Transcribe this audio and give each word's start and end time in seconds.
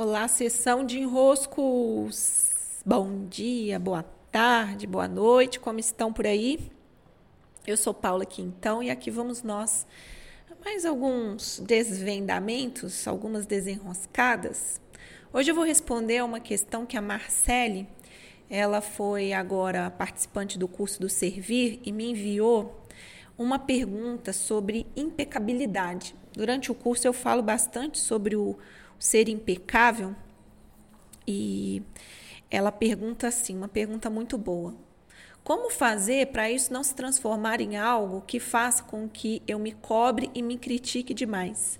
Olá, 0.00 0.28
sessão 0.28 0.84
de 0.84 1.00
enroscos. 1.00 2.52
Bom 2.86 3.26
dia, 3.26 3.80
boa 3.80 4.04
tarde, 4.30 4.86
boa 4.86 5.08
noite, 5.08 5.58
como 5.58 5.80
estão 5.80 6.12
por 6.12 6.24
aí? 6.24 6.70
Eu 7.66 7.76
sou 7.76 7.92
Paula 7.92 8.24
Quintão 8.24 8.80
e 8.80 8.90
aqui 8.92 9.10
vamos 9.10 9.42
nós 9.42 9.84
mais 10.64 10.86
alguns 10.86 11.58
desvendamentos, 11.58 13.08
algumas 13.08 13.44
desenroscadas. 13.44 14.80
Hoje 15.32 15.50
eu 15.50 15.54
vou 15.56 15.64
responder 15.64 16.18
a 16.18 16.24
uma 16.24 16.38
questão 16.38 16.86
que 16.86 16.96
a 16.96 17.02
Marcele, 17.02 17.88
ela 18.48 18.80
foi 18.80 19.32
agora 19.32 19.90
participante 19.90 20.60
do 20.60 20.68
curso 20.68 21.00
do 21.00 21.08
Servir 21.08 21.80
e 21.84 21.90
me 21.90 22.12
enviou 22.12 22.86
uma 23.36 23.58
pergunta 23.58 24.32
sobre 24.32 24.86
impecabilidade. 24.94 26.14
Durante 26.32 26.70
o 26.70 26.74
curso 26.74 27.04
eu 27.04 27.12
falo 27.12 27.42
bastante 27.42 27.98
sobre 27.98 28.36
o 28.36 28.56
ser 28.98 29.28
impecável 29.28 30.14
e 31.26 31.82
ela 32.50 32.72
pergunta 32.72 33.28
assim, 33.28 33.56
uma 33.56 33.68
pergunta 33.68 34.08
muito 34.08 34.38
boa. 34.38 34.74
Como 35.44 35.70
fazer 35.70 36.26
para 36.28 36.50
isso 36.50 36.72
não 36.72 36.82
se 36.82 36.94
transformar 36.94 37.60
em 37.60 37.76
algo 37.76 38.22
que 38.26 38.38
faça 38.38 38.82
com 38.82 39.08
que 39.08 39.42
eu 39.46 39.58
me 39.58 39.72
cobre 39.72 40.30
e 40.34 40.42
me 40.42 40.58
critique 40.58 41.14
demais? 41.14 41.78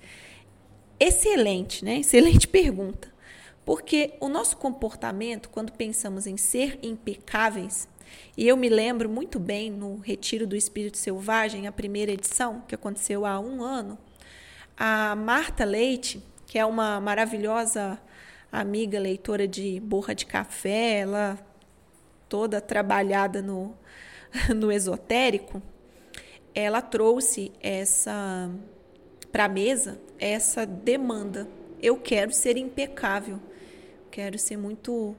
Excelente, 0.98 1.84
né? 1.84 1.98
Excelente 1.98 2.48
pergunta. 2.48 3.12
Porque 3.64 4.14
o 4.20 4.28
nosso 4.28 4.56
comportamento, 4.56 5.50
quando 5.50 5.72
pensamos 5.72 6.27
em 6.27 6.38
ser 6.38 6.78
impecáveis, 6.82 7.86
e 8.36 8.48
eu 8.48 8.56
me 8.56 8.69
lembro 8.69 9.08
muito 9.08 9.38
bem 9.38 9.70
no 9.70 9.98
Retiro 9.98 10.46
do 10.46 10.56
Espírito 10.56 10.96
Selvagem, 10.96 11.66
a 11.66 11.72
primeira 11.72 12.12
edição, 12.12 12.62
que 12.66 12.74
aconteceu 12.74 13.27
há 13.27 13.38
um 13.38 13.62
ano, 13.62 13.98
a 14.77 15.14
Marta 15.14 15.64
Leite, 15.64 16.22
que 16.48 16.58
é 16.58 16.64
uma 16.64 16.98
maravilhosa 16.98 18.00
amiga 18.50 18.98
leitora 18.98 19.46
de 19.46 19.78
borra 19.80 20.14
de 20.14 20.24
café, 20.24 21.00
ela 21.00 21.38
toda 22.27 22.58
trabalhada 22.58 23.42
no, 23.42 23.77
no 24.56 24.72
esotérico, 24.72 25.62
ela 26.55 26.80
trouxe 26.80 27.52
essa 27.60 28.50
para 29.30 29.44
a 29.44 29.48
mesa 29.48 30.00
essa 30.18 30.64
demanda. 30.64 31.46
Eu 31.80 31.98
quero 31.98 32.32
ser 32.32 32.56
impecável, 32.56 33.38
quero 34.10 34.38
ser 34.38 34.56
muito 34.56 35.14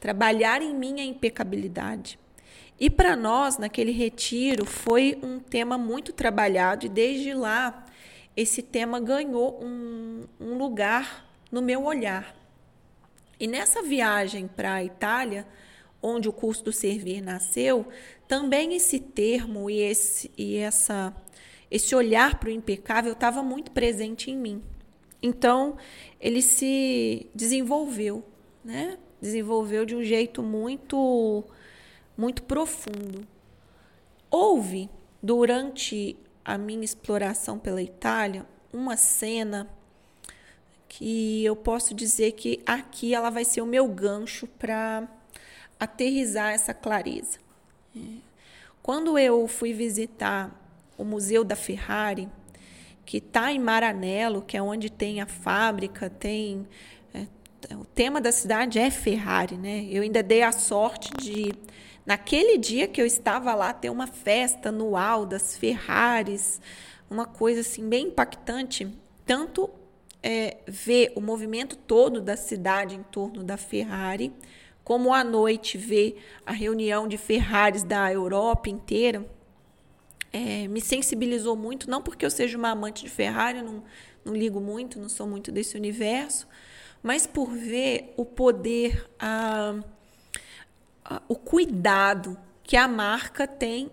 trabalhar 0.00 0.62
em 0.62 0.74
mim 0.74 1.00
a 1.00 1.04
impecabilidade. 1.04 2.18
E 2.80 2.88
para 2.88 3.14
nós, 3.14 3.58
naquele 3.58 3.92
retiro, 3.92 4.64
foi 4.64 5.18
um 5.22 5.38
tema 5.38 5.76
muito 5.76 6.12
trabalhado, 6.12 6.86
e 6.86 6.88
desde 6.88 7.34
lá 7.34 7.86
esse 8.36 8.62
tema 8.62 8.98
ganhou 8.98 9.62
um, 9.62 10.24
um 10.40 10.56
lugar 10.56 11.28
no 11.50 11.60
meu 11.60 11.84
olhar. 11.84 12.34
E 13.38 13.46
nessa 13.46 13.82
viagem 13.82 14.48
para 14.48 14.74
a 14.74 14.84
Itália, 14.84 15.46
onde 16.00 16.28
o 16.28 16.32
curso 16.32 16.64
do 16.64 16.72
servir 16.72 17.20
nasceu, 17.20 17.86
também 18.26 18.74
esse 18.74 18.98
termo 18.98 19.68
e 19.68 19.80
esse, 19.80 20.30
e 20.36 20.56
essa, 20.56 21.14
esse 21.70 21.94
olhar 21.94 22.38
para 22.38 22.48
o 22.48 22.52
impecável 22.52 23.12
estava 23.12 23.42
muito 23.42 23.70
presente 23.70 24.30
em 24.30 24.36
mim. 24.36 24.62
Então, 25.22 25.76
ele 26.20 26.42
se 26.42 27.30
desenvolveu, 27.34 28.24
né? 28.64 28.98
Desenvolveu 29.20 29.84
de 29.84 29.94
um 29.94 30.02
jeito 30.02 30.42
muito, 30.42 31.44
muito 32.16 32.42
profundo. 32.42 33.26
Houve, 34.28 34.90
durante 35.22 36.16
a 36.44 36.58
minha 36.58 36.84
exploração 36.84 37.58
pela 37.58 37.82
Itália, 37.82 38.46
uma 38.72 38.96
cena 38.96 39.68
que 40.88 41.44
eu 41.44 41.56
posso 41.56 41.94
dizer 41.94 42.32
que 42.32 42.60
aqui 42.66 43.14
ela 43.14 43.30
vai 43.30 43.44
ser 43.44 43.60
o 43.60 43.66
meu 43.66 43.88
gancho 43.88 44.46
para 44.46 45.08
aterrizar 45.80 46.52
essa 46.52 46.74
clareza. 46.74 47.38
Quando 48.82 49.18
eu 49.18 49.46
fui 49.48 49.72
visitar 49.72 50.50
o 50.98 51.04
Museu 51.04 51.44
da 51.44 51.56
Ferrari, 51.56 52.28
que 53.04 53.18
está 53.18 53.52
em 53.52 53.58
Maranello, 53.58 54.42
que 54.42 54.56
é 54.56 54.62
onde 54.62 54.90
tem 54.90 55.20
a 55.20 55.26
fábrica, 55.26 56.10
tem 56.10 56.66
é, 57.14 57.26
o 57.74 57.84
tema 57.84 58.20
da 58.20 58.30
cidade 58.30 58.78
é 58.78 58.90
Ferrari, 58.90 59.56
né? 59.56 59.86
Eu 59.90 60.02
ainda 60.02 60.22
dei 60.22 60.42
a 60.42 60.52
sorte 60.52 61.10
de 61.16 61.52
Naquele 62.04 62.58
dia 62.58 62.88
que 62.88 63.00
eu 63.00 63.06
estava 63.06 63.54
lá, 63.54 63.72
ter 63.72 63.88
uma 63.88 64.08
festa 64.08 64.70
anual 64.70 65.24
das 65.24 65.56
Ferraris, 65.56 66.60
uma 67.08 67.26
coisa 67.26 67.60
assim 67.60 67.88
bem 67.88 68.08
impactante, 68.08 68.88
tanto 69.24 69.70
é, 70.20 70.56
ver 70.66 71.12
o 71.14 71.20
movimento 71.20 71.76
todo 71.76 72.20
da 72.20 72.36
cidade 72.36 72.96
em 72.96 73.02
torno 73.04 73.44
da 73.44 73.56
Ferrari, 73.56 74.32
como 74.82 75.14
à 75.14 75.22
noite 75.22 75.78
ver 75.78 76.20
a 76.44 76.50
reunião 76.50 77.06
de 77.06 77.16
Ferraris 77.16 77.84
da 77.84 78.12
Europa 78.12 78.68
inteira, 78.68 79.24
é, 80.32 80.66
me 80.66 80.80
sensibilizou 80.80 81.54
muito, 81.54 81.88
não 81.88 82.02
porque 82.02 82.26
eu 82.26 82.30
seja 82.30 82.58
uma 82.58 82.70
amante 82.70 83.04
de 83.04 83.10
Ferrari, 83.10 83.62
não, 83.62 83.84
não 84.24 84.34
ligo 84.34 84.60
muito, 84.60 84.98
não 84.98 85.08
sou 85.08 85.26
muito 85.26 85.52
desse 85.52 85.76
universo, 85.76 86.48
mas 87.00 87.28
por 87.28 87.50
ver 87.50 88.12
o 88.16 88.24
poder, 88.24 89.08
a 89.20 89.76
o 91.28 91.34
cuidado 91.52 92.38
que 92.62 92.78
a 92.78 92.88
marca 92.88 93.46
tem 93.46 93.90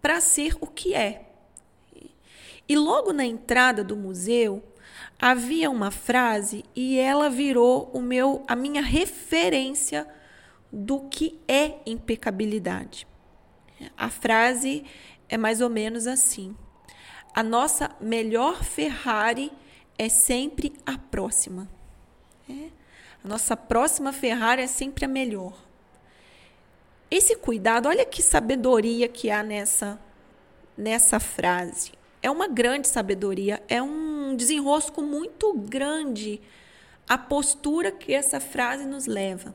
para 0.00 0.18
ser 0.18 0.56
o 0.62 0.66
que 0.66 0.94
é. 0.94 1.26
E 2.66 2.74
logo 2.74 3.12
na 3.12 3.22
entrada 3.22 3.84
do 3.84 3.94
museu 3.94 4.64
havia 5.20 5.70
uma 5.70 5.90
frase 5.90 6.64
e 6.74 6.98
ela 6.98 7.28
virou 7.28 7.90
o 7.92 8.00
meu 8.00 8.42
a 8.48 8.56
minha 8.56 8.80
referência 8.80 10.08
do 10.72 11.00
que 11.00 11.38
é 11.46 11.80
impecabilidade. 11.84 13.06
A 13.94 14.08
frase 14.08 14.82
é 15.28 15.36
mais 15.36 15.60
ou 15.60 15.68
menos 15.68 16.06
assim: 16.06 16.56
A 17.34 17.42
nossa 17.42 17.94
melhor 18.00 18.64
Ferrari 18.64 19.52
é 19.98 20.08
sempre 20.08 20.72
a 20.86 20.96
próxima. 20.96 21.68
É. 22.48 22.70
A 23.22 23.28
nossa 23.28 23.54
próxima 23.54 24.14
Ferrari 24.14 24.62
é 24.62 24.66
sempre 24.66 25.04
a 25.04 25.08
melhor. 25.08 25.71
Esse 27.14 27.36
cuidado, 27.36 27.90
olha 27.90 28.06
que 28.06 28.22
sabedoria 28.22 29.06
que 29.06 29.30
há 29.30 29.42
nessa 29.42 30.00
nessa 30.74 31.20
frase. 31.20 31.92
É 32.22 32.30
uma 32.30 32.48
grande 32.48 32.88
sabedoria, 32.88 33.62
é 33.68 33.82
um 33.82 34.34
desenrosco 34.34 35.02
muito 35.02 35.52
grande 35.52 36.40
a 37.06 37.18
postura 37.18 37.92
que 37.92 38.14
essa 38.14 38.40
frase 38.40 38.86
nos 38.86 39.04
leva. 39.04 39.54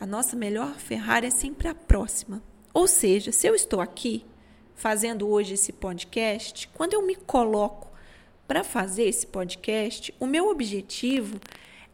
A 0.00 0.04
nossa 0.04 0.34
melhor 0.34 0.74
Ferrari 0.74 1.28
é 1.28 1.30
sempre 1.30 1.68
a 1.68 1.74
próxima. 1.74 2.42
Ou 2.74 2.88
seja, 2.88 3.30
se 3.30 3.46
eu 3.46 3.54
estou 3.54 3.80
aqui 3.80 4.26
fazendo 4.74 5.28
hoje 5.28 5.54
esse 5.54 5.72
podcast, 5.72 6.66
quando 6.74 6.94
eu 6.94 7.02
me 7.06 7.14
coloco 7.14 7.92
para 8.48 8.64
fazer 8.64 9.04
esse 9.04 9.24
podcast, 9.24 10.12
o 10.18 10.26
meu 10.26 10.48
objetivo 10.48 11.38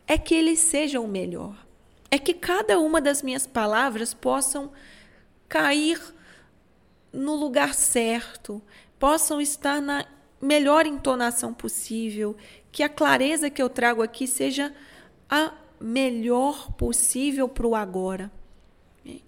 é 0.07 0.17
que 0.17 0.35
ele 0.35 0.57
seja 0.57 0.99
o 0.99 1.07
melhor. 1.07 1.63
É 2.11 2.19
que 2.19 2.33
cada 2.33 2.79
uma 2.79 3.03
das 3.03 3.23
minhas 3.23 3.47
palavras 3.47 4.15
possam 4.15 4.73
cair 5.55 6.01
no 7.13 7.37
lugar 7.37 7.75
certo, 7.75 8.61
possam 8.99 9.41
estar 9.41 9.81
na 9.81 10.05
melhor 10.41 10.85
entonação 10.85 11.55
possível, 11.55 12.37
que 12.73 12.83
a 12.83 12.89
clareza 12.89 13.49
que 13.49 13.63
eu 13.63 13.69
trago 13.69 14.03
aqui 14.03 14.27
seja 14.27 14.75
a 15.31 15.53
melhor 15.81 16.73
possível 16.73 17.49
para 17.49 17.69
o 17.69 17.77
agora. 17.77 18.33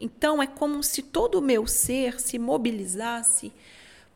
Então 0.00 0.42
é 0.42 0.48
como 0.48 0.82
se 0.82 1.00
todo 1.00 1.36
o 1.36 1.42
meu 1.42 1.64
ser 1.64 2.18
se 2.18 2.40
mobilizasse 2.40 3.52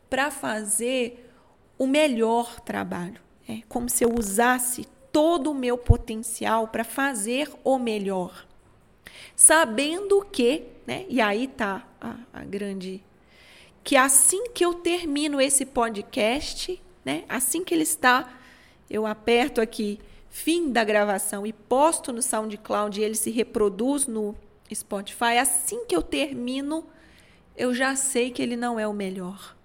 para 0.09 0.29
fazer 0.29 1.31
o 1.77 1.87
melhor 1.87 2.59
trabalho. 2.59 3.21
É 3.47 3.61
como 3.69 3.89
se 3.89 4.03
eu 4.03 4.13
usasse 4.19 4.85
todo 5.13 5.51
o 5.51 5.55
meu 5.55 5.77
potencial 5.77 6.67
para 6.67 6.83
fazer 6.83 7.49
o 7.63 7.79
melhor 7.79 8.50
sabendo 9.35 10.25
que, 10.31 10.63
né, 10.85 11.05
e 11.09 11.19
aí 11.21 11.47
tá 11.47 11.87
a, 11.99 12.15
a 12.33 12.43
grande 12.43 13.03
que 13.83 13.95
assim 13.95 14.49
que 14.49 14.63
eu 14.63 14.75
termino 14.75 15.41
esse 15.41 15.65
podcast, 15.65 16.81
né, 17.03 17.23
assim 17.27 17.63
que 17.63 17.73
ele 17.73 17.83
está, 17.83 18.31
eu 18.89 19.05
aperto 19.05 19.59
aqui 19.59 19.99
fim 20.29 20.71
da 20.71 20.83
gravação 20.83 21.45
e 21.45 21.51
posto 21.51 22.13
no 22.13 22.21
SoundCloud 22.21 22.99
e 22.99 23.03
ele 23.03 23.15
se 23.15 23.29
reproduz 23.29 24.07
no 24.07 24.35
Spotify, 24.73 25.37
assim 25.39 25.85
que 25.85 25.95
eu 25.95 26.01
termino, 26.01 26.85
eu 27.57 27.73
já 27.73 27.95
sei 27.95 28.31
que 28.31 28.41
ele 28.41 28.55
não 28.55 28.79
é 28.79 28.87
o 28.87 28.93
melhor. 28.93 29.55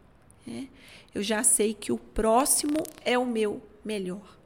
Né? 0.44 0.69
Eu 1.15 1.23
já 1.23 1.43
sei 1.43 1.73
que 1.73 1.93
o 1.93 1.99
próximo 1.99 2.83
é 3.05 3.17
o 3.17 3.25
meu 3.25 3.62
melhor. 3.85 4.37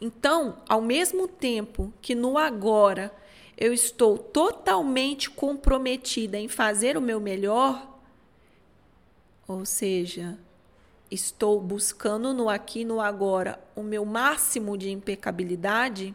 Então, 0.00 0.58
ao 0.68 0.82
mesmo 0.82 1.26
tempo 1.26 1.92
que 2.02 2.14
no 2.14 2.36
agora 2.36 3.12
eu 3.56 3.72
estou 3.72 4.18
totalmente 4.18 5.30
comprometida 5.30 6.38
em 6.38 6.48
fazer 6.48 6.96
o 6.96 7.00
meu 7.00 7.18
melhor, 7.18 7.98
ou 9.48 9.64
seja, 9.64 10.38
estou 11.10 11.60
buscando 11.60 12.34
no 12.34 12.48
aqui 12.48 12.84
no 12.84 13.00
agora 13.00 13.58
o 13.74 13.82
meu 13.82 14.04
máximo 14.04 14.76
de 14.76 14.90
impecabilidade, 14.90 16.14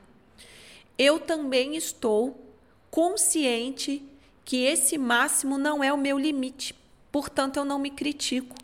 eu 0.97 1.19
também 1.19 1.75
estou 1.75 2.45
consciente 2.91 4.05
que 4.45 4.65
esse 4.65 4.97
máximo 4.97 5.57
não 5.57 5.83
é 5.83 5.91
o 5.91 5.97
meu 5.97 6.19
limite. 6.19 6.75
Portanto, 7.11 7.57
eu 7.57 7.65
não 7.65 7.79
me 7.79 7.89
critico. 7.89 8.55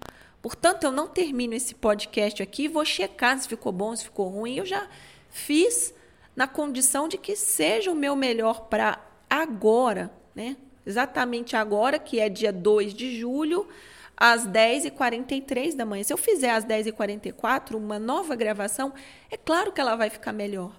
Portanto, 0.42 0.84
eu 0.84 0.92
não 0.92 1.08
termino 1.08 1.54
esse 1.54 1.74
podcast 1.74 2.44
aqui 2.44 2.68
vou 2.68 2.86
checar 2.86 3.40
se 3.40 3.48
ficou 3.48 3.72
bom, 3.72 3.96
se 3.96 4.04
ficou 4.04 4.28
ruim. 4.28 4.56
Eu 4.56 4.66
já 4.66 4.88
fiz 5.30 5.94
na 6.38 6.48
condição 6.48 7.07
de 7.07 7.18
que 7.18 7.36
seja 7.36 7.92
o 7.92 7.95
meu 7.95 8.16
melhor 8.16 8.68
para 8.68 9.04
agora, 9.28 10.12
né? 10.36 10.56
Exatamente 10.86 11.56
agora, 11.56 11.98
que 11.98 12.19
é 12.19 12.30
dia 12.30 12.54
2 12.54 12.94
de 12.94 13.19
julho, 13.19 13.68
às 14.16 14.48
10h43 14.48 15.75
da 15.75 15.84
manhã. 15.84 16.04
Se 16.04 16.13
eu 16.13 16.18
fizer 16.18 16.51
às 16.51 16.63
10h44 16.63 17.74
uma 17.74 17.98
nova 17.98 18.36
gravação, 18.36 18.94
é 19.31 19.36
claro 19.36 19.72
que 19.72 19.81
ela 19.81 19.95
vai 19.95 20.12
ficar 20.12 20.31
melhor. 20.31 20.72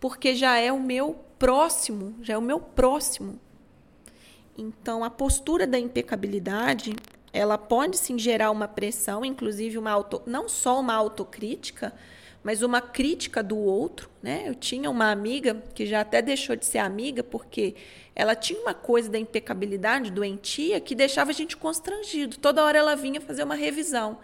Porque 0.00 0.34
já 0.34 0.58
é 0.58 0.72
o 0.72 0.80
meu 0.80 1.14
próximo, 1.38 2.16
já 2.20 2.34
é 2.34 2.38
o 2.38 2.42
meu 2.42 2.58
próximo. 2.58 3.38
Então, 4.58 5.04
a 5.04 5.08
postura 5.08 5.68
da 5.68 5.78
impecabilidade, 5.78 6.96
ela 7.32 7.56
pode 7.56 7.96
sim 7.96 8.18
gerar 8.18 8.50
uma 8.50 8.66
pressão, 8.66 9.24
inclusive 9.24 9.78
uma 9.78 9.92
auto, 9.92 10.20
não 10.26 10.48
só 10.48 10.80
uma 10.80 10.94
autocrítica, 10.94 11.94
mas 12.42 12.62
uma 12.62 12.80
crítica 12.80 13.42
do 13.42 13.56
outro, 13.58 14.08
né? 14.22 14.44
Eu 14.46 14.54
tinha 14.54 14.90
uma 14.90 15.10
amiga 15.10 15.62
que 15.74 15.84
já 15.84 16.00
até 16.00 16.22
deixou 16.22 16.56
de 16.56 16.64
ser 16.64 16.78
amiga 16.78 17.22
porque 17.22 17.74
ela 18.14 18.34
tinha 18.34 18.60
uma 18.60 18.72
coisa 18.72 19.10
da 19.10 19.18
impecabilidade 19.18 20.10
doentia 20.10 20.80
que 20.80 20.94
deixava 20.94 21.30
a 21.30 21.34
gente 21.34 21.56
constrangido. 21.56 22.38
Toda 22.38 22.64
hora 22.64 22.78
ela 22.78 22.96
vinha 22.96 23.20
fazer 23.20 23.42
uma 23.42 23.54
revisão. 23.54 24.18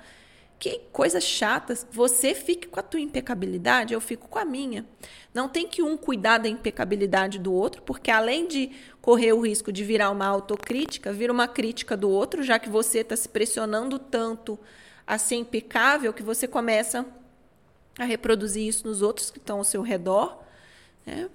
Que 0.59 0.81
coisa 0.91 1.21
chata. 1.21 1.75
Você 1.93 2.35
fique 2.35 2.67
com 2.67 2.81
a 2.81 2.83
tua 2.83 3.01
impecabilidade, 3.01 3.93
eu 3.93 4.01
fico 4.01 4.27
com 4.27 4.39
a 4.39 4.45
minha. 4.45 4.87
Não 5.35 5.51
tem 5.51 5.69
que 5.69 5.83
um 5.83 5.99
cuidar 5.99 6.39
da 6.39 6.49
impecabilidade 6.49 7.39
do 7.39 7.53
outro, 7.53 7.83
porque 7.83 8.11
além 8.11 8.49
de 8.49 8.71
correr 9.03 9.35
o 9.35 9.41
risco 9.41 9.71
de 9.71 9.85
virar 9.85 10.11
uma 10.11 10.27
autocrítica, 10.27 11.13
vira 11.13 11.31
uma 11.31 11.47
crítica 11.47 11.95
do 11.95 12.09
outro, 12.09 12.43
já 12.43 12.59
que 12.59 12.71
você 12.71 13.01
está 13.01 13.15
se 13.15 13.29
pressionando 13.29 13.99
tanto 13.99 14.59
a 15.07 15.19
ser 15.19 15.37
impecável 15.37 16.15
que 16.15 16.23
você 16.23 16.49
começa 16.49 17.05
a 17.99 18.05
reproduzir 18.05 18.67
isso 18.67 18.87
nos 18.87 19.03
outros 19.03 19.31
que 19.31 19.39
estão 19.39 19.59
ao 19.59 19.65
seu 19.65 19.83
redor. 19.83 20.43
Né? 21.05 21.29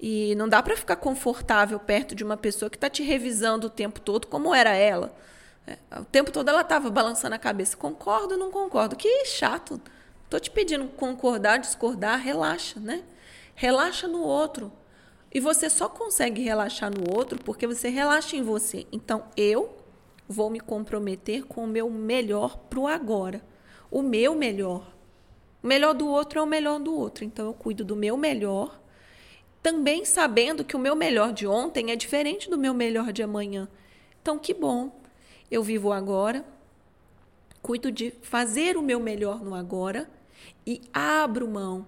E 0.00 0.34
não 0.36 0.48
dá 0.48 0.62
para 0.62 0.76
ficar 0.76 0.96
confortável 0.96 1.78
perto 1.78 2.14
de 2.14 2.22
uma 2.22 2.36
pessoa 2.36 2.70
que 2.70 2.76
está 2.76 2.88
te 2.88 3.02
revisando 3.02 3.66
o 3.66 3.70
tempo 3.70 4.00
todo, 4.00 4.26
como 4.26 4.54
era 4.54 4.74
ela. 4.74 5.14
É, 5.66 5.76
o 5.98 6.04
tempo 6.04 6.30
todo 6.30 6.48
ela 6.48 6.62
estava 6.62 6.90
balançando 6.90 7.34
a 7.34 7.38
cabeça. 7.38 7.76
Concordo 7.76 8.34
ou 8.34 8.38
não 8.38 8.50
concordo? 8.50 8.96
Que 8.96 9.24
chato. 9.26 9.80
Estou 10.24 10.38
te 10.38 10.50
pedindo 10.50 10.86
concordar, 10.88 11.58
discordar, 11.58 12.20
relaxa, 12.20 12.78
né? 12.78 13.02
Relaxa 13.54 14.06
no 14.06 14.22
outro. 14.22 14.72
E 15.32 15.40
você 15.40 15.68
só 15.68 15.88
consegue 15.88 16.42
relaxar 16.42 16.90
no 16.90 17.14
outro 17.14 17.38
porque 17.42 17.66
você 17.66 17.88
relaxa 17.88 18.36
em 18.36 18.42
você. 18.42 18.86
Então, 18.92 19.24
eu 19.36 19.76
vou 20.28 20.48
me 20.48 20.60
comprometer 20.60 21.44
com 21.44 21.64
o 21.64 21.66
meu 21.66 21.90
melhor 21.90 22.56
para 22.56 22.78
o 22.78 22.86
agora. 22.86 23.42
O 23.90 24.02
meu 24.02 24.34
melhor. 24.34 24.97
O 25.68 25.74
melhor 25.78 25.92
do 25.92 26.08
outro 26.08 26.38
é 26.38 26.42
o 26.42 26.46
melhor 26.46 26.80
do 26.80 26.94
outro. 26.94 27.26
Então 27.26 27.44
eu 27.44 27.52
cuido 27.52 27.84
do 27.84 27.94
meu 27.94 28.16
melhor, 28.16 28.80
também 29.62 30.02
sabendo 30.02 30.64
que 30.64 30.74
o 30.74 30.78
meu 30.78 30.96
melhor 30.96 31.30
de 31.30 31.46
ontem 31.46 31.90
é 31.90 31.96
diferente 31.96 32.48
do 32.48 32.56
meu 32.56 32.72
melhor 32.72 33.12
de 33.12 33.22
amanhã. 33.22 33.68
Então 34.22 34.38
que 34.38 34.54
bom. 34.54 34.98
Eu 35.50 35.62
vivo 35.62 35.92
agora, 35.92 36.42
cuido 37.60 37.92
de 37.92 38.10
fazer 38.22 38.78
o 38.78 38.82
meu 38.82 38.98
melhor 38.98 39.44
no 39.44 39.54
agora 39.54 40.08
e 40.66 40.80
abro 40.90 41.46
mão 41.46 41.86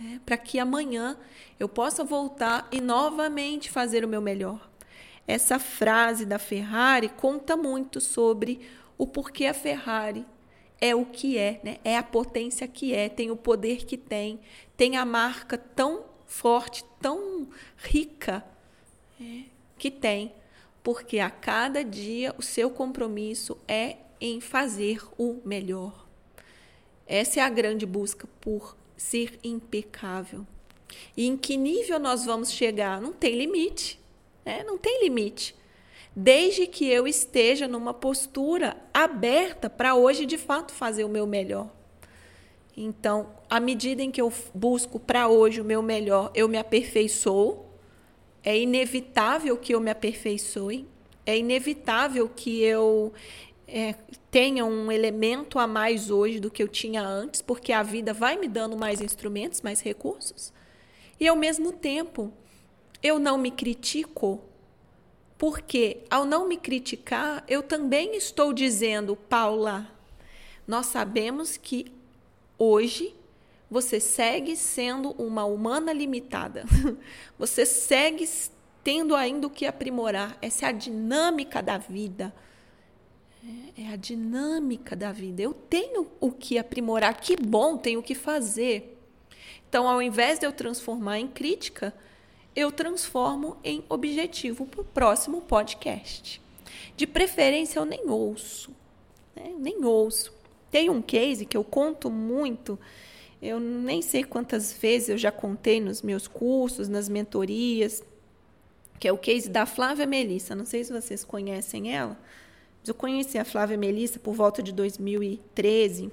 né, 0.00 0.18
para 0.24 0.38
que 0.38 0.58
amanhã 0.58 1.14
eu 1.60 1.68
possa 1.68 2.02
voltar 2.04 2.66
e 2.72 2.80
novamente 2.80 3.70
fazer 3.70 4.02
o 4.02 4.08
meu 4.08 4.22
melhor. 4.22 4.66
Essa 5.28 5.58
frase 5.58 6.24
da 6.24 6.38
Ferrari 6.38 7.10
conta 7.10 7.54
muito 7.54 8.00
sobre 8.00 8.62
o 8.96 9.06
porquê 9.06 9.44
a 9.44 9.52
Ferrari 9.52 10.24
é 10.84 10.94
o 10.94 11.06
que 11.06 11.38
é, 11.38 11.60
né? 11.64 11.78
é 11.82 11.96
a 11.96 12.02
potência 12.02 12.68
que 12.68 12.92
é, 12.92 13.08
tem 13.08 13.30
o 13.30 13.36
poder 13.36 13.86
que 13.86 13.96
tem, 13.96 14.38
tem 14.76 14.98
a 14.98 15.04
marca 15.06 15.56
tão 15.56 16.04
forte, 16.26 16.84
tão 17.00 17.48
rica 17.78 18.44
é, 19.18 19.44
que 19.78 19.90
tem, 19.90 20.30
porque 20.82 21.20
a 21.20 21.30
cada 21.30 21.82
dia 21.82 22.34
o 22.36 22.42
seu 22.42 22.68
compromisso 22.68 23.56
é 23.66 23.96
em 24.20 24.42
fazer 24.42 25.02
o 25.16 25.40
melhor. 25.42 26.06
Essa 27.06 27.40
é 27.40 27.42
a 27.42 27.48
grande 27.48 27.86
busca 27.86 28.28
por 28.38 28.76
ser 28.94 29.38
impecável. 29.42 30.46
E 31.16 31.26
em 31.26 31.34
que 31.34 31.56
nível 31.56 31.98
nós 31.98 32.26
vamos 32.26 32.52
chegar? 32.52 33.00
Não 33.00 33.12
tem 33.14 33.38
limite. 33.38 33.98
Né? 34.44 34.62
Não 34.64 34.76
tem 34.76 35.02
limite 35.02 35.56
desde 36.14 36.66
que 36.66 36.88
eu 36.88 37.08
esteja 37.08 37.66
numa 37.66 37.92
postura 37.92 38.76
aberta 38.92 39.68
para 39.68 39.94
hoje 39.94 40.26
de 40.26 40.38
fato 40.38 40.72
fazer 40.72 41.04
o 41.04 41.08
meu 41.08 41.26
melhor. 41.26 41.68
Então, 42.76 43.28
à 43.48 43.60
medida 43.60 44.02
em 44.02 44.10
que 44.10 44.20
eu 44.20 44.32
busco 44.52 44.98
para 44.98 45.28
hoje 45.28 45.60
o 45.60 45.64
meu 45.64 45.82
melhor, 45.82 46.30
eu 46.34 46.48
me 46.48 46.58
aperfeiçoo. 46.58 47.64
É 48.42 48.58
inevitável 48.58 49.56
que 49.56 49.74
eu 49.74 49.80
me 49.80 49.90
aperfeiçoe. 49.90 50.86
É 51.24 51.38
inevitável 51.38 52.28
que 52.28 52.62
eu 52.62 53.12
é, 53.66 53.94
tenha 54.30 54.64
um 54.64 54.90
elemento 54.90 55.58
a 55.58 55.66
mais 55.66 56.10
hoje 56.10 56.40
do 56.40 56.50
que 56.50 56.62
eu 56.62 56.68
tinha 56.68 57.02
antes, 57.02 57.40
porque 57.40 57.72
a 57.72 57.82
vida 57.82 58.12
vai 58.12 58.36
me 58.36 58.48
dando 58.48 58.76
mais 58.76 59.00
instrumentos, 59.00 59.62
mais 59.62 59.80
recursos. 59.80 60.52
E 61.18 61.26
ao 61.26 61.36
mesmo 61.36 61.72
tempo, 61.72 62.32
eu 63.02 63.18
não 63.18 63.38
me 63.38 63.50
critico 63.50 64.42
porque 65.44 65.98
ao 66.08 66.24
não 66.24 66.48
me 66.48 66.56
criticar, 66.56 67.44
eu 67.46 67.62
também 67.62 68.16
estou 68.16 68.50
dizendo, 68.50 69.14
Paula, 69.14 69.86
nós 70.66 70.86
sabemos 70.86 71.58
que 71.58 71.92
hoje 72.58 73.14
você 73.70 74.00
segue 74.00 74.56
sendo 74.56 75.10
uma 75.22 75.44
humana 75.44 75.92
limitada. 75.92 76.64
Você 77.38 77.66
segue 77.66 78.26
tendo 78.82 79.14
ainda 79.14 79.46
o 79.46 79.50
que 79.50 79.66
aprimorar. 79.66 80.38
Essa 80.40 80.64
é 80.64 80.68
a 80.70 80.72
dinâmica 80.72 81.62
da 81.62 81.76
vida. 81.76 82.34
É, 83.76 83.82
é 83.82 83.92
a 83.92 83.96
dinâmica 83.96 84.96
da 84.96 85.12
vida. 85.12 85.42
Eu 85.42 85.52
tenho 85.52 86.10
o 86.20 86.32
que 86.32 86.56
aprimorar. 86.56 87.20
Que 87.20 87.36
bom, 87.36 87.76
tenho 87.76 88.00
o 88.00 88.02
que 88.02 88.14
fazer. 88.14 88.98
Então, 89.68 89.86
ao 89.86 90.00
invés 90.00 90.38
de 90.38 90.46
eu 90.46 90.52
transformar 90.52 91.18
em 91.18 91.28
crítica, 91.28 91.92
eu 92.54 92.70
transformo 92.70 93.56
em 93.64 93.84
objetivo 93.88 94.66
para 94.66 94.80
o 94.80 94.84
próximo 94.84 95.40
podcast. 95.40 96.40
De 96.96 97.06
preferência, 97.06 97.78
eu 97.78 97.84
nem 97.84 98.08
ouço. 98.08 98.70
Né? 99.34 99.52
Nem 99.58 99.84
ouço. 99.84 100.32
Tem 100.70 100.88
um 100.88 101.02
case 101.02 101.46
que 101.46 101.56
eu 101.56 101.64
conto 101.64 102.10
muito, 102.10 102.78
eu 103.40 103.60
nem 103.60 104.02
sei 104.02 104.24
quantas 104.24 104.72
vezes 104.72 105.08
eu 105.08 105.18
já 105.18 105.30
contei 105.30 105.80
nos 105.80 106.02
meus 106.02 106.26
cursos, 106.26 106.88
nas 106.88 107.08
mentorias, 107.08 108.02
que 108.98 109.06
é 109.06 109.12
o 109.12 109.18
case 109.18 109.48
da 109.48 109.66
Flávia 109.66 110.06
Melissa. 110.06 110.54
Não 110.54 110.64
sei 110.64 110.82
se 110.82 110.92
vocês 110.92 111.24
conhecem 111.24 111.94
ela, 111.94 112.18
mas 112.80 112.88
eu 112.88 112.94
conheci 112.94 113.38
a 113.38 113.44
Flávia 113.44 113.76
Melissa 113.76 114.18
por 114.18 114.34
volta 114.34 114.62
de 114.62 114.72
2013. 114.72 116.10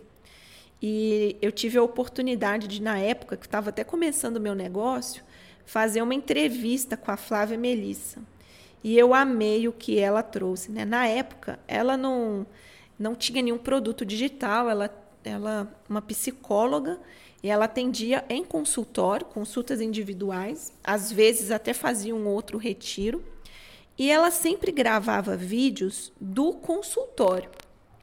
E 0.81 1.37
eu 1.41 1.51
tive 1.51 1.77
a 1.77 1.83
oportunidade 1.83 2.67
de, 2.67 2.81
na 2.81 2.97
época, 2.97 3.37
que 3.37 3.45
estava 3.45 3.69
até 3.69 3.83
começando 3.83 4.37
o 4.37 4.41
meu 4.41 4.55
negócio, 4.55 5.23
fazer 5.65 6.01
uma 6.01 6.13
entrevista 6.13 6.97
com 6.97 7.11
a 7.11 7.17
Flávia 7.17 7.57
Melissa. 7.57 8.19
E 8.83 8.97
eu 8.97 9.13
amei 9.13 9.67
o 9.67 9.73
que 9.73 9.99
ela 9.99 10.23
trouxe. 10.23 10.71
Né? 10.71 10.85
Na 10.85 11.07
época, 11.07 11.59
ela 11.67 11.95
não, 11.95 12.45
não 12.97 13.15
tinha 13.15 13.41
nenhum 13.41 13.57
produto 13.57 14.05
digital, 14.05 14.69
ela, 14.69 14.89
ela 15.23 15.71
uma 15.87 16.01
psicóloga 16.01 16.99
e 17.43 17.49
ela 17.49 17.65
atendia 17.65 18.23
em 18.29 18.43
consultório, 18.43 19.25
consultas 19.25 19.81
individuais, 19.81 20.73
às 20.83 21.11
vezes 21.11 21.51
até 21.51 21.73
fazia 21.73 22.15
um 22.15 22.27
outro 22.27 22.57
retiro. 22.57 23.23
E 23.97 24.09
ela 24.09 24.31
sempre 24.31 24.71
gravava 24.71 25.35
vídeos 25.35 26.11
do 26.19 26.53
consultório. 26.53 27.49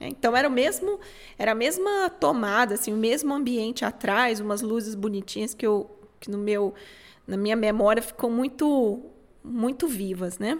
Então 0.01 0.37
era 0.37 0.49
o 0.49 0.51
mesmo, 0.51 1.01
era 1.37 1.53
a 1.53 1.55
mesma 1.55 2.09
tomada, 2.09 2.75
assim, 2.75 2.93
o 2.93 2.97
mesmo 2.97 3.35
ambiente 3.35 3.85
atrás, 3.85 4.39
umas 4.39 4.63
luzes 4.63 4.95
bonitinhas 4.95 5.55
que 5.55 5.67
eu 5.67 5.91
que 6.21 6.31
no 6.31 6.39
meu 6.39 6.75
na 7.29 7.37
minha 7.37 7.55
memória 7.55 8.03
ficou 8.03 8.31
muito 8.31 9.05
muito 9.45 9.87
vivas, 9.87 10.39
né? 10.39 10.59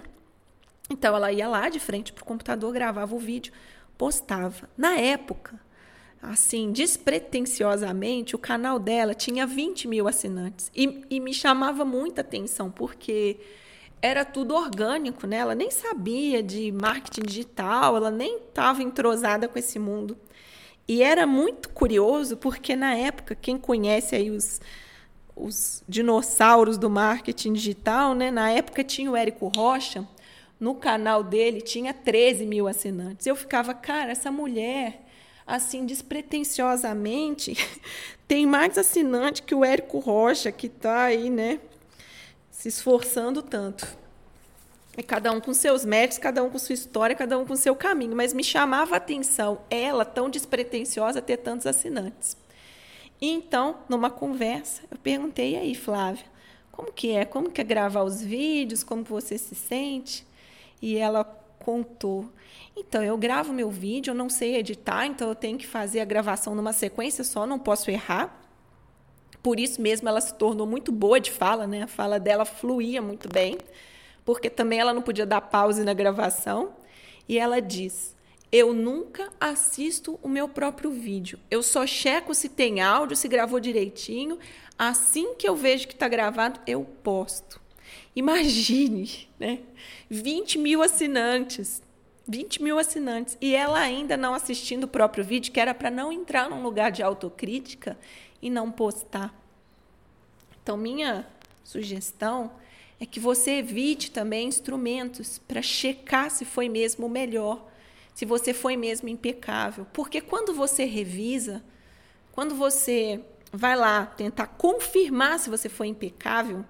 Então 0.91 1.17
ela 1.17 1.33
ia 1.33 1.49
lá 1.49 1.69
de 1.69 1.81
frente 1.81 2.13
para 2.13 2.23
o 2.23 2.27
computador, 2.27 2.73
gravava 2.73 3.15
o 3.15 3.19
vídeo, 3.19 3.53
postava. 3.97 4.69
Na 4.77 4.97
época, 4.97 5.61
assim, 6.23 6.71
despretensiosamente, 6.71 8.37
o 8.37 8.39
canal 8.39 8.79
dela 8.79 9.15
tinha 9.15 9.47
20 9.47 9.89
mil 9.89 10.07
assinantes. 10.07 10.71
E, 10.75 11.05
e 11.11 11.21
me 11.21 11.35
chamava 11.35 11.85
muita 11.85 12.21
atenção, 12.21 12.71
porque 12.71 13.39
era 14.01 14.25
tudo 14.25 14.55
orgânico, 14.55 15.27
né? 15.27 15.39
Ela 15.39 15.55
nem 15.55 15.71
sabia 15.71 16.43
de 16.43 16.71
marketing 16.73 17.23
digital, 17.27 17.97
ela 17.97 18.11
nem 18.11 18.39
estava 18.39 18.83
entrosada 18.83 19.49
com 19.49 19.59
esse 19.59 19.79
mundo. 19.79 20.17
E 20.87 21.03
era 21.03 21.27
muito 21.27 21.69
curioso, 21.71 22.37
porque 22.37 22.75
na 22.75 22.95
época, 22.95 23.35
quem 23.35 23.59
conhece 23.59 24.15
aí 24.15 24.31
os 24.31 24.61
os 25.41 25.83
dinossauros 25.89 26.77
do 26.77 26.91
marketing 26.91 27.53
digital, 27.53 28.15
né? 28.15 28.31
Na 28.31 28.51
época 28.51 28.83
tinha 28.83 29.11
o 29.11 29.17
Érico 29.17 29.49
Rocha, 29.49 30.07
no 30.59 30.75
canal 30.75 31.23
dele 31.23 31.61
tinha 31.61 31.95
13 31.95 32.45
mil 32.45 32.67
assinantes. 32.67 33.27
Eu 33.27 33.37
ficava, 33.37 33.73
cara, 33.73 34.11
essa 34.11 34.31
mulher, 34.31 35.05
assim, 35.47 35.87
despretensiosamente, 35.87 37.57
tem 38.27 38.47
mais 38.47 38.77
assinante 38.77 39.43
que 39.43 39.55
o 39.55 39.65
Érico 39.65 39.99
Rocha, 39.99 40.51
que 40.51 40.67
está 40.67 41.05
aí, 41.05 41.31
né? 41.31 41.61
Se 42.51 42.69
esforçando 42.69 43.41
tanto. 43.43 43.87
E 44.97 45.03
cada 45.03 45.31
um 45.31 45.41
com 45.41 45.55
seus 45.55 45.85
méritos, 45.85 46.19
cada 46.19 46.43
um 46.43 46.51
com 46.51 46.59
sua 46.59 46.73
história, 46.73 47.15
cada 47.15 47.39
um 47.39 47.47
com 47.47 47.55
seu 47.55 47.77
caminho. 47.77 48.17
Mas 48.17 48.35
me 48.35 48.43
chamava 48.43 48.95
a 48.95 48.97
atenção 48.97 49.61
ela, 49.71 50.05
tão 50.05 50.29
despretensiosa, 50.29 51.23
ter 51.23 51.37
tantos 51.37 51.69
assinantes. 51.69 52.37
E 53.21 53.29
então, 53.31 53.79
numa 53.89 54.11
conversa, 54.11 54.83
eu 54.91 54.97
perguntei 54.99 55.57
aí, 55.57 55.75
Flávia, 55.75 56.25
como 56.71 56.93
que 56.93 57.13
é? 57.13 57.25
Como 57.25 57.51
que 57.51 57.61
é 57.61 57.65
gravar 57.65 58.03
os 58.03 58.23
vídeos? 58.23 58.85
Como 58.85 59.03
você 59.03 59.37
se 59.37 59.55
sente? 59.55 60.25
E 60.81 60.97
ela 60.97 61.25
contou. 61.59 62.31
Então, 62.77 63.03
eu 63.03 63.19
gravo 63.19 63.53
meu 63.53 63.71
vídeo, 63.71 64.13
eu 64.13 64.15
não 64.15 64.29
sei 64.31 64.57
editar, 64.57 65.05
então 65.07 65.29
eu 65.29 65.35
tenho 65.35 65.59
que 65.59 65.67
fazer 65.67 66.01
a 66.01 66.05
gravação 66.05 66.55
numa 66.55 66.73
sequência 66.73 67.25
só, 67.25 67.47
não 67.47 67.59
posso 67.59 67.91
errar. 67.91 68.41
Por 69.43 69.59
isso 69.59 69.81
mesmo 69.81 70.09
ela 70.09 70.21
se 70.21 70.35
tornou 70.35 70.67
muito 70.67 70.93
boa 70.93 71.19
de 71.21 71.31
fala, 71.31 71.67
né? 71.67 71.83
A 71.83 71.87
fala 71.87 72.21
dela 72.21 72.45
fluía 72.45 73.03
muito 73.03 73.29
bem 73.29 73.59
porque 74.29 74.51
também 74.51 74.79
ela 74.79 74.93
não 74.93 75.01
podia 75.01 75.25
dar 75.25 75.41
pause 75.41 75.83
na 75.83 75.95
gravação. 75.95 76.75
E 77.27 77.39
ela 77.39 77.63
diz: 77.63 78.15
Eu 78.51 78.73
nunca 78.73 79.31
assisto 79.39 80.19
o 80.23 80.29
meu 80.29 80.49
próprio 80.49 80.91
vídeo. 80.91 81.39
Eu 81.51 81.63
só 81.63 81.87
checo 81.87 82.35
se 82.35 82.49
tem 82.49 82.81
áudio, 82.81 83.17
se 83.17 83.29
gravou 83.29 83.61
direitinho. 83.61 84.39
Assim 84.79 85.35
que 85.35 85.49
eu 85.49 85.55
vejo 85.55 85.87
que 85.87 85.95
está 85.95 86.09
gravado, 86.09 86.61
eu 86.67 86.85
posto. 87.03 87.61
Imagine, 88.17 89.29
né? 89.39 89.61
20 90.09 90.59
mil 90.59 90.83
assinantes. 90.83 91.83
20 92.27 92.63
mil 92.63 92.79
assinantes. 92.79 93.37
E 93.41 93.55
ela 93.55 93.79
ainda 93.81 94.17
não 94.17 94.35
assistindo 94.35 94.85
o 94.85 94.89
próprio 94.89 95.25
vídeo, 95.25 95.53
que 95.53 95.61
era 95.61 95.75
para 95.75 95.91
não 95.91 96.11
entrar 96.11 96.49
num 96.49 96.63
lugar 96.63 96.91
de 96.91 97.03
autocrítica 97.03 97.99
e 98.41 98.49
não 98.49 98.71
postar. 98.71 99.35
Então, 100.63 100.77
minha 100.77 101.27
sugestão 101.65 102.53
é 103.01 103.07
que 103.07 103.21
você 103.21 103.53
evite 103.53 104.11
também 104.11 104.49
instrumentos 104.49 105.39
para 105.39 105.63
checar 105.63 106.31
se 106.31 106.45
foi 106.45 106.69
mesmo 106.69 107.07
o 107.07 107.11
melhor, 107.11 107.67
se 108.19 108.25
você 108.25 108.53
foi 108.53 108.77
mesmo 108.77 109.09
impecável. 109.09 109.87
Porque 109.93 110.21
quando 110.21 110.53
você 110.53 110.85
revisa, 110.85 111.63
quando 112.33 112.53
você 112.53 113.21
vai 113.53 113.77
lá 113.77 114.07
tentar 114.07 114.49
confirmar 114.49 115.39
se 115.39 115.49
você 115.49 115.69
foi 115.69 115.87
impecável, 115.87 116.65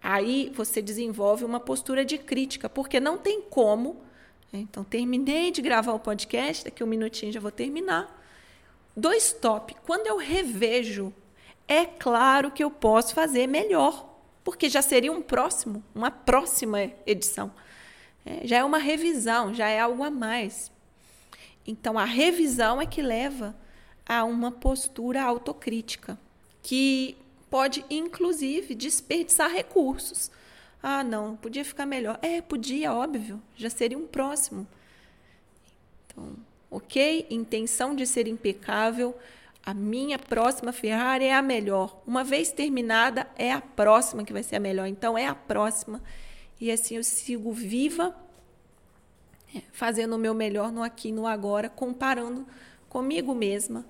aí 0.00 0.52
você 0.54 0.80
desenvolve 0.80 1.44
uma 1.44 1.58
postura 1.58 2.04
de 2.04 2.18
crítica, 2.18 2.68
porque 2.68 3.00
não 3.00 3.18
tem 3.18 3.42
como. 3.42 4.00
Né? 4.52 4.60
Então, 4.60 4.84
terminei 4.84 5.50
de 5.50 5.60
gravar 5.60 5.92
o 5.92 5.98
podcast, 5.98 6.66
daqui 6.66 6.84
um 6.84 6.86
minutinho 6.86 7.32
já 7.32 7.40
vou 7.40 7.50
terminar. 7.50 8.24
Dois 8.96 9.32
top. 9.32 9.74
Quando 9.84 10.06
eu 10.06 10.18
revejo, 10.18 11.12
é 11.66 11.84
claro 11.84 12.52
que 12.52 12.62
eu 12.62 12.70
posso 12.70 13.12
fazer 13.12 13.48
melhor 13.48 14.08
porque 14.44 14.68
já 14.68 14.82
seria 14.82 15.10
um 15.10 15.20
próximo, 15.20 15.82
uma 15.92 16.12
próxima 16.12 16.92
edição. 17.04 17.50
É, 18.24 18.46
já 18.46 18.58
é 18.58 18.64
uma 18.64 18.78
revisão, 18.78 19.52
já 19.52 19.68
é 19.68 19.80
algo 19.80 20.02
a 20.02 20.10
mais. 20.10 20.72
Então, 21.66 21.98
a 21.98 22.04
revisão 22.04 22.80
é 22.80 22.86
que 22.86 23.02
leva 23.02 23.54
a 24.06 24.24
uma 24.24 24.50
postura 24.50 25.22
autocrítica, 25.22 26.18
que 26.62 27.16
pode, 27.50 27.84
inclusive, 27.88 28.74
desperdiçar 28.74 29.50
recursos. 29.50 30.30
Ah, 30.82 31.02
não, 31.02 31.36
podia 31.36 31.64
ficar 31.64 31.86
melhor. 31.86 32.18
É, 32.20 32.42
podia, 32.42 32.92
óbvio, 32.92 33.40
já 33.56 33.70
seria 33.70 33.96
um 33.96 34.06
próximo. 34.06 34.66
Então, 36.06 36.36
ok? 36.70 37.26
Intenção 37.30 37.94
de 37.94 38.06
ser 38.06 38.28
impecável, 38.28 39.16
a 39.64 39.72
minha 39.72 40.18
próxima 40.18 40.72
Ferrari 40.72 41.24
é 41.24 41.34
a 41.34 41.40
melhor. 41.40 42.02
Uma 42.06 42.22
vez 42.22 42.52
terminada, 42.52 43.26
é 43.36 43.50
a 43.50 43.62
próxima 43.62 44.22
que 44.22 44.32
vai 44.32 44.42
ser 44.42 44.56
a 44.56 44.60
melhor. 44.60 44.86
Então, 44.86 45.16
é 45.16 45.26
a 45.26 45.34
próxima. 45.34 46.02
E 46.64 46.72
assim 46.72 46.96
eu 46.96 47.04
sigo 47.04 47.52
viva, 47.52 48.16
é, 49.54 49.60
fazendo 49.70 50.16
o 50.16 50.18
meu 50.18 50.32
melhor 50.32 50.72
no 50.72 50.82
aqui 50.82 51.10
e 51.10 51.12
no 51.12 51.26
agora, 51.26 51.68
comparando 51.68 52.46
comigo 52.88 53.34
mesma 53.34 53.84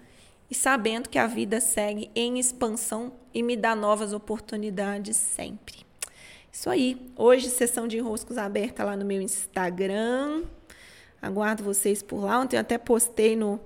e 0.51 0.57
sabendo 0.57 1.09
que 1.09 1.17
a 1.17 1.29
vida 1.29 1.61
segue 1.61 2.11
em 2.17 2.37
expansão 2.37 3.13
e 3.33 3.45
me 3.45 3.57
dá 3.57 3.77
novas 3.77 4.13
oportunidades 4.13 5.17
sempre. 5.17 5.87
Isso 6.51 6.69
aí. 6.69 7.01
Hoje, 7.15 7.49
sessão 7.49 7.87
de 7.87 7.97
enroscos 7.99 8.37
aberta 8.37 8.83
lá 8.83 8.97
no 8.97 9.05
meu 9.05 9.23
Instagram. 9.23 10.43
Aguardo 11.23 11.63
vocês 11.63 12.03
por 12.03 12.25
lá. 12.25 12.41
Ontem 12.41 12.57
eu 12.57 12.61
até 12.61 12.77
postei 12.77 13.37
no, 13.37 13.61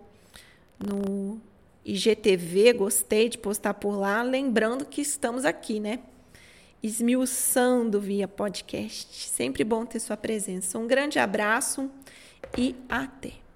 no 0.79 1.41
IGTV, 1.83 2.75
gostei 2.75 3.31
de 3.31 3.39
postar 3.39 3.73
por 3.73 3.97
lá, 3.97 4.21
lembrando 4.21 4.85
que 4.85 5.01
estamos 5.01 5.47
aqui, 5.47 5.81
né? 5.81 6.01
Esmiuçando 6.83 8.01
via 8.01 8.29
podcast. 8.29 9.29
Sempre 9.29 9.65
bom 9.65 9.85
ter 9.85 10.01
sua 10.01 10.17
presença. 10.17 10.79
Um 10.79 10.87
grande 10.87 11.19
abraço 11.19 11.91
e 12.57 12.77
até! 12.89 13.48